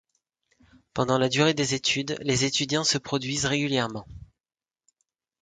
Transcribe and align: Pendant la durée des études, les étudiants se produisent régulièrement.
Pendant 0.95 1.19
la 1.19 1.29
durée 1.29 1.53
des 1.53 1.75
études, 1.75 2.17
les 2.21 2.43
étudiants 2.43 2.83
se 2.83 2.97
produisent 2.97 3.45
régulièrement. 3.45 4.07